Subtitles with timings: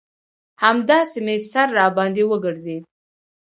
[0.63, 2.83] همداسې مې سر راباندې وگرځېد.